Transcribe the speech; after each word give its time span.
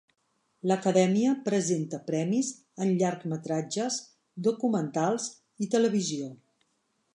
L'Acadèmia 0.69 1.33
presenta 1.49 1.99
premis 2.07 2.49
en 2.85 2.95
llargmetratges, 3.03 4.01
documentals 4.49 5.31
i 5.67 5.71
televisió. 5.77 6.35